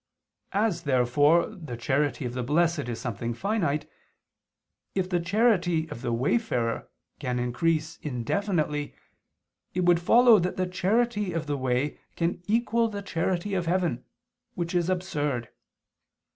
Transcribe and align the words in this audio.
As, 0.53 0.81
therefore, 0.81 1.45
the 1.45 1.77
charity 1.77 2.25
of 2.25 2.33
the 2.33 2.41
blessed 2.41 2.89
is 2.89 2.99
something 2.99 3.35
finite, 3.35 3.87
if 4.95 5.07
the 5.07 5.19
charity 5.19 5.87
of 5.91 6.01
the 6.01 6.11
wayfarer 6.11 6.89
can 7.19 7.37
increase 7.37 7.97
indefinitely, 8.01 8.95
it 9.75 9.85
would 9.85 10.01
follow 10.01 10.39
that 10.39 10.57
the 10.57 10.65
charity 10.65 11.33
of 11.33 11.45
the 11.45 11.55
way 11.55 11.99
can 12.15 12.41
equal 12.47 12.87
the 12.87 13.03
charity 13.03 13.53
of 13.53 13.67
heaven; 13.67 14.03
which 14.55 14.73
is 14.73 14.89
absurd. 14.89 15.49